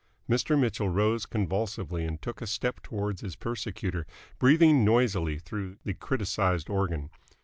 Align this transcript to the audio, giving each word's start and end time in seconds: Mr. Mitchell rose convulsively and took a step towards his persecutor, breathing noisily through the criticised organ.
Mr. 0.27 0.57
Mitchell 0.57 0.89
rose 0.89 1.27
convulsively 1.27 2.05
and 2.05 2.19
took 2.23 2.41
a 2.41 2.47
step 2.47 2.81
towards 2.81 3.21
his 3.21 3.35
persecutor, 3.35 4.07
breathing 4.39 4.83
noisily 4.83 5.37
through 5.37 5.77
the 5.85 5.93
criticised 5.93 6.71
organ. 6.71 7.11